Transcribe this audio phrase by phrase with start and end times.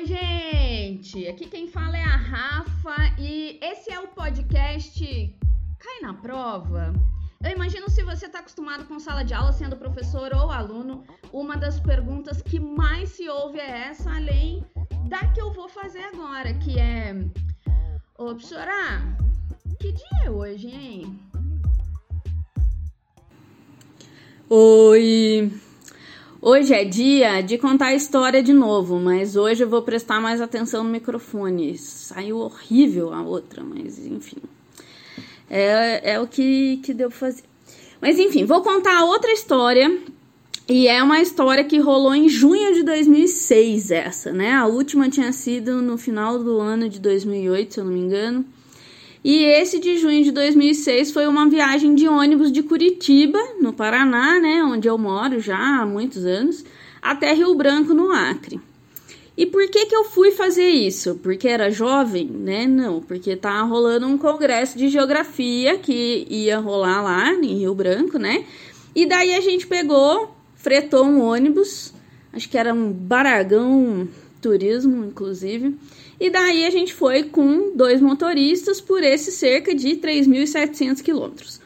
[0.00, 1.28] Oi, gente!
[1.28, 4.98] Aqui quem fala é a Rafa e esse é o podcast
[5.78, 6.94] Cai na Prova.
[7.44, 11.54] Eu imagino se você está acostumado com sala de aula, sendo professor ou aluno, uma
[11.54, 14.64] das perguntas que mais se ouve é essa, além
[15.06, 17.14] da que eu vou fazer agora, que é:
[18.16, 19.02] Ô, professora,
[19.78, 21.20] que dia é hoje, hein?
[24.48, 25.69] Oi!
[26.42, 30.40] Hoje é dia de contar a história de novo, mas hoje eu vou prestar mais
[30.40, 31.76] atenção no microfone.
[31.76, 34.38] Saiu horrível a outra, mas enfim.
[35.50, 37.42] É, é o que, que deu pra fazer.
[38.00, 40.00] Mas enfim, vou contar outra história.
[40.66, 44.54] E é uma história que rolou em junho de 2006, essa, né?
[44.54, 48.46] A última tinha sido no final do ano de 2008, se eu não me engano.
[49.22, 54.40] E esse de junho de 2006 foi uma viagem de ônibus de Curitiba, no Paraná,
[54.40, 56.64] né, onde eu moro já há muitos anos,
[57.02, 58.58] até Rio Branco, no Acre.
[59.36, 61.18] E por que que eu fui fazer isso?
[61.22, 62.66] Porque era jovem, né?
[62.66, 68.18] Não, porque tá rolando um congresso de geografia que ia rolar lá em Rio Branco,
[68.18, 68.44] né?
[68.94, 71.94] E daí a gente pegou, fretou um ônibus,
[72.32, 74.08] acho que era um Baragão
[74.42, 75.74] Turismo, inclusive,
[76.20, 81.58] e daí a gente foi com dois motoristas por esse cerca de 3.700 quilômetros.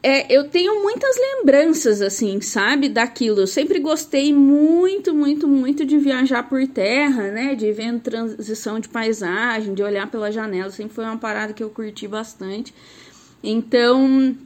[0.00, 3.40] É, eu tenho muitas lembranças, assim, sabe, daquilo.
[3.40, 7.56] Eu sempre gostei muito, muito, muito de viajar por terra, né?
[7.56, 10.70] De ver transição de paisagem, de olhar pela janela.
[10.70, 12.72] Sempre foi uma parada que eu curti bastante.
[13.42, 14.36] Então,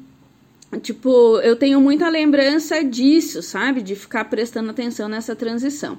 [0.81, 3.83] tipo, eu tenho muita lembrança disso, sabe?
[3.83, 5.99] De ficar prestando atenção nessa transição.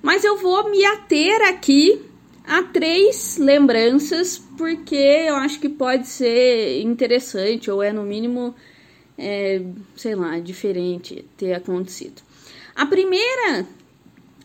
[0.00, 2.09] Mas eu vou me ater aqui
[2.50, 8.56] Há três lembranças, porque eu acho que pode ser interessante, ou é no mínimo,
[9.16, 9.62] é,
[9.94, 12.20] sei lá, diferente ter acontecido.
[12.74, 13.68] A primeira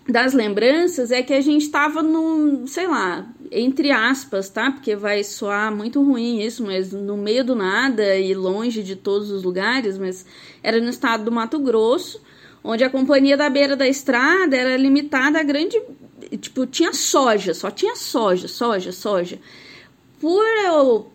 [0.08, 4.70] das lembranças é que a gente estava no, sei lá, entre aspas, tá?
[4.70, 9.32] Porque vai soar muito ruim isso, mas no meio do nada e longe de todos
[9.32, 10.24] os lugares, mas
[10.62, 12.22] era no estado do Mato Grosso,
[12.64, 15.82] onde a companhia da beira da estrada era limitada a grande
[16.38, 19.40] tipo, tinha soja, só tinha soja, soja, soja.
[20.20, 20.46] Por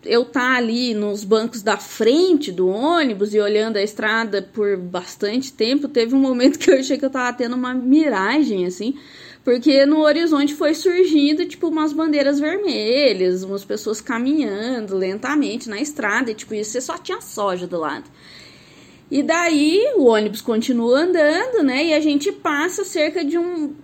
[0.05, 4.77] eu estar tá ali nos bancos da frente do ônibus e olhando a estrada por
[4.77, 8.95] bastante tempo, teve um momento que eu achei que eu tava tendo uma miragem, assim,
[9.43, 16.31] porque no horizonte foi surgindo, tipo, umas bandeiras vermelhas, umas pessoas caminhando lentamente na estrada,
[16.31, 18.05] e, tipo, isso só tinha soja do lado.
[19.09, 21.87] E daí o ônibus continua andando, né?
[21.87, 23.75] E a gente passa cerca de um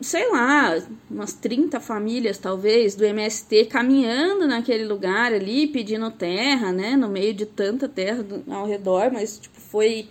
[0.00, 0.78] sei lá,
[1.10, 7.32] umas 30 famílias talvez do MST caminhando naquele lugar ali, pedindo terra, né, no meio
[7.32, 10.08] de tanta terra ao redor, mas tipo foi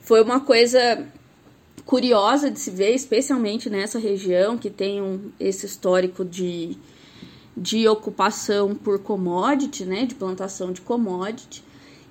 [0.00, 1.06] foi uma coisa
[1.86, 6.76] curiosa de se ver, especialmente nessa região que tem um, esse histórico de,
[7.56, 11.62] de ocupação por commodity, né, de plantação de commodity.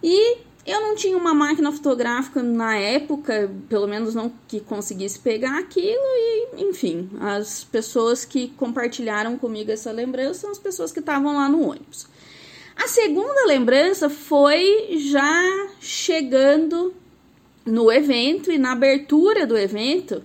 [0.02, 5.58] E eu não tinha uma máquina fotográfica na época, pelo menos não que conseguisse pegar
[5.58, 11.36] aquilo, e enfim, as pessoas que compartilharam comigo essa lembrança são as pessoas que estavam
[11.36, 12.08] lá no ônibus.
[12.76, 16.94] A segunda lembrança foi já chegando
[17.66, 20.24] no evento e na abertura do evento,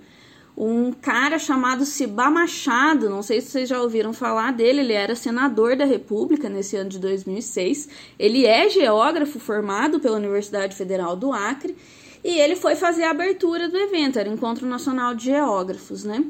[0.56, 5.14] um cara chamado Ciba Machado, não sei se vocês já ouviram falar dele, ele era
[5.14, 7.88] senador da República nesse ano de 2006.
[8.18, 11.76] Ele é geógrafo formado pela Universidade Federal do Acre
[12.24, 16.24] e ele foi fazer a abertura do evento, era o Encontro Nacional de Geógrafos, né?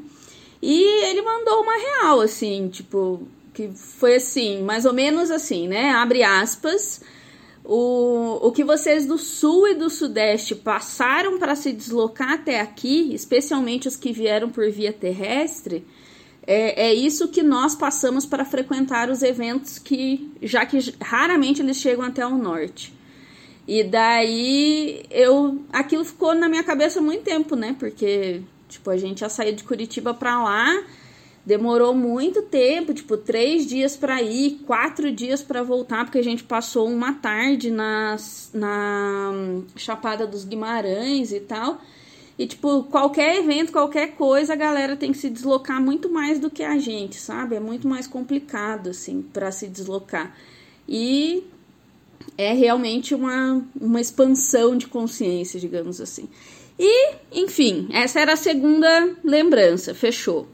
[0.61, 5.91] E ele mandou uma real, assim, tipo, que foi assim, mais ou menos assim, né?
[5.91, 7.01] Abre aspas
[7.69, 13.13] o, o que vocês do sul e do sudeste passaram para se deslocar até aqui,
[13.13, 15.85] especialmente os que vieram por via terrestre,
[16.47, 21.75] é, é isso que nós passamos para frequentar os eventos que, já que raramente eles
[21.75, 22.93] chegam até o norte.
[23.67, 27.75] E daí eu aquilo ficou na minha cabeça há muito tempo, né?
[27.77, 30.83] Porque tipo, a gente já saiu de Curitiba para lá,
[31.47, 36.43] Demorou muito tempo, tipo, três dias para ir, quatro dias para voltar, porque a gente
[36.43, 38.17] passou uma tarde na,
[38.53, 39.31] na
[39.73, 41.81] Chapada dos Guimarães e tal.
[42.37, 46.49] E, tipo, qualquer evento, qualquer coisa, a galera tem que se deslocar muito mais do
[46.49, 47.55] que a gente, sabe?
[47.55, 50.35] É muito mais complicado, assim, para se deslocar.
[50.85, 51.45] E
[52.37, 56.27] é realmente uma, uma expansão de consciência, digamos assim.
[56.77, 60.45] E, enfim, essa era a segunda lembrança, fechou.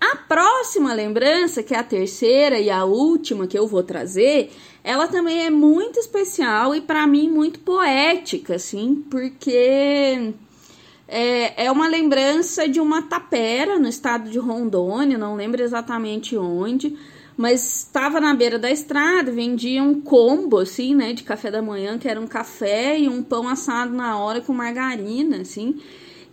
[0.00, 4.52] A próxima lembrança, que é a terceira e a última que eu vou trazer,
[4.84, 10.34] ela também é muito especial e para mim muito poética, assim, porque
[11.08, 16.96] é, é uma lembrança de uma tapera no estado de Rondônia, não lembro exatamente onde,
[17.36, 21.98] mas estava na beira da estrada, vendia um combo, assim, né, de café da manhã,
[21.98, 25.80] que era um café e um pão assado na hora com margarina, assim.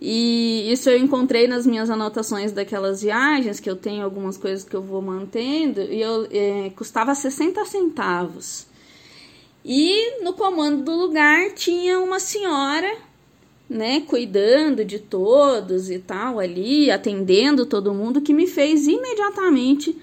[0.00, 4.74] E isso eu encontrei nas minhas anotações daquelas viagens, que eu tenho algumas coisas que
[4.74, 8.66] eu vou mantendo, e eu é, custava 60 centavos.
[9.64, 12.96] E no comando do lugar tinha uma senhora,
[13.68, 19.96] né, cuidando de todos e tal ali, atendendo todo mundo, que me fez imediatamente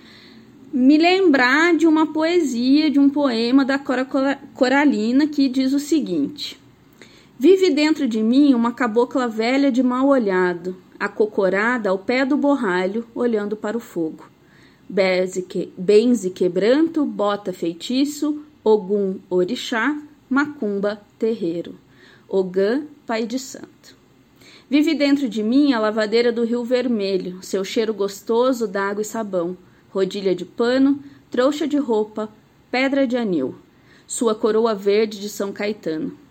[0.73, 4.07] me lembrar de uma poesia, de um poema da Cora
[4.55, 6.57] Coralina que diz o seguinte:
[7.43, 13.07] Vive dentro de mim uma cabocla velha de mal olhado, acocorada ao pé do borralho,
[13.15, 14.29] olhando para o fogo.
[14.87, 19.99] Benze quebranto, bota feitiço, Ogum orixá,
[20.29, 21.79] Macumba terreiro,
[22.29, 23.97] Ogã pai de santo.
[24.69, 29.57] Vive dentro de mim a lavadeira do rio vermelho, seu cheiro gostoso d'água e sabão,
[29.89, 32.29] rodilha de pano, trouxa de roupa,
[32.69, 33.55] pedra de anil,
[34.05, 36.21] sua coroa verde de São Caetano.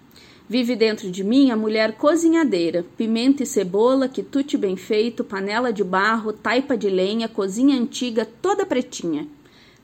[0.50, 5.84] Vive dentro de mim a mulher cozinhadeira, pimenta e cebola, quitute bem feito, panela de
[5.84, 9.28] barro, taipa de lenha, cozinha antiga toda pretinha,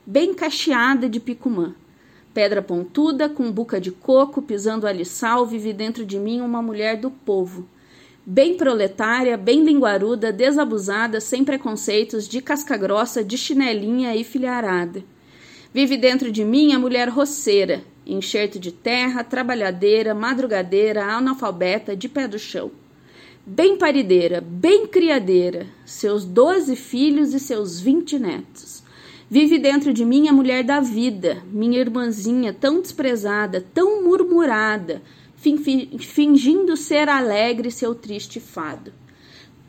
[0.05, 1.73] bem cacheada de picumã
[2.37, 7.09] Pedra pontuda, com buca de coco, pisando aliçal, vive dentro de mim uma mulher do
[7.09, 7.67] povo.
[8.23, 15.03] Bem proletária, bem linguaruda, desabusada, sem preconceitos, de casca grossa, de chinelinha e filharada.
[15.73, 22.27] Vive dentro de mim a mulher roceira, enxerto de terra, trabalhadeira, madrugadeira, analfabeta, de pé
[22.27, 22.71] do chão.
[23.45, 28.83] Bem parideira, bem criadeira, seus doze filhos e seus vinte netos.
[29.29, 35.01] Vive dentro de mim a mulher da vida, minha irmãzinha tão desprezada, tão murmurada,
[35.99, 38.91] fingindo ser alegre seu triste fado.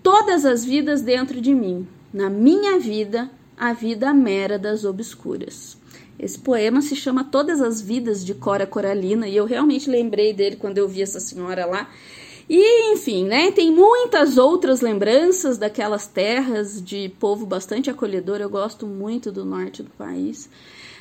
[0.02, 5.76] Todas as vidas dentro de mim, na minha vida, a vida mera das obscuras.
[6.18, 10.56] Esse poema se chama Todas as Vidas de Cora Coralina e eu realmente lembrei dele
[10.56, 11.88] quando eu vi essa senhora lá
[12.48, 18.40] e, enfim, né, tem muitas outras lembranças daquelas terras de povo bastante acolhedor.
[18.40, 20.48] Eu gosto muito do norte do país.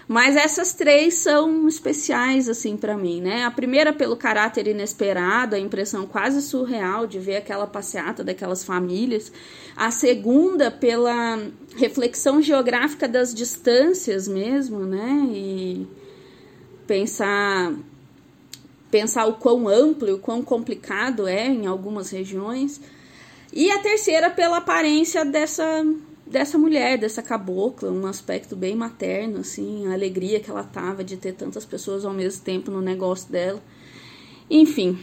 [0.08, 3.44] Mas essas três são especiais, assim, para mim, né?
[3.44, 9.32] A primeira, pelo caráter inesperado, a impressão quase surreal de ver aquela passeata daquelas famílias.
[9.76, 11.38] A segunda, pela
[11.76, 15.28] reflexão geográfica das distâncias mesmo, né?
[15.30, 15.88] E
[16.88, 17.74] pensar
[18.90, 22.80] pensar o quão amplo o quão complicado é em algumas regiões.
[23.52, 25.86] E a terceira pela aparência dessa
[26.30, 31.18] dessa mulher, dessa cabocla, um aspecto bem materno, assim, a alegria que ela tava de
[31.18, 33.62] ter tantas pessoas ao mesmo tempo no negócio dela.
[34.50, 34.98] Enfim,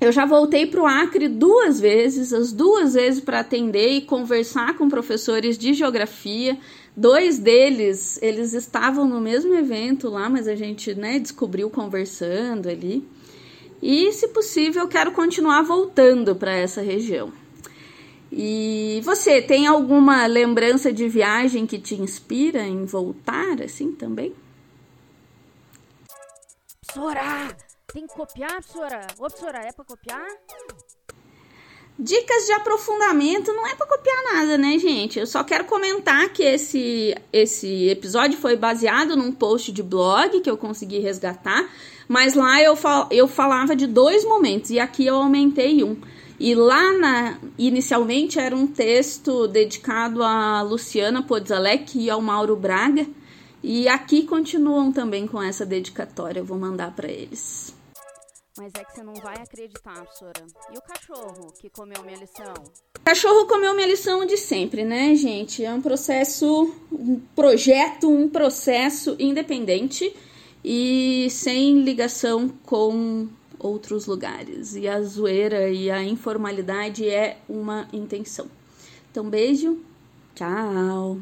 [0.00, 4.76] eu já voltei para o Acre duas vezes, as duas vezes para atender e conversar
[4.76, 6.58] com professores de geografia.
[6.94, 13.06] Dois deles, eles estavam no mesmo evento lá, mas a gente, né, descobriu conversando ali.
[13.82, 17.32] E, se possível, eu quero continuar voltando para essa região.
[18.30, 24.34] E você tem alguma lembrança de viagem que te inspira em voltar assim também?
[26.92, 27.56] Sora,
[27.92, 29.06] tem que copiar, professora?
[29.18, 30.26] Ô, professora, é para copiar?
[31.98, 35.18] Dicas de aprofundamento não é para copiar nada, né, gente?
[35.18, 40.50] Eu só quero comentar que esse, esse episódio foi baseado num post de blog que
[40.50, 41.66] eu consegui resgatar,
[42.06, 45.96] mas lá eu, fal, eu falava de dois momentos e aqui eu aumentei um.
[46.38, 53.06] E lá na, inicialmente era um texto dedicado a Luciana Podzalek e ao Mauro Braga.
[53.62, 57.74] E aqui continuam também com essa dedicatória, eu vou mandar para eles.
[58.58, 60.46] Mas é que você não vai acreditar, professora.
[60.72, 62.54] E o cachorro que comeu minha lição?
[62.96, 65.62] O cachorro comeu minha lição de sempre, né, gente?
[65.62, 70.14] É um processo, um projeto, um processo independente
[70.64, 74.74] e sem ligação com outros lugares.
[74.76, 78.46] E a zoeira e a informalidade é uma intenção.
[79.10, 79.78] Então, beijo,
[80.34, 81.18] tchau!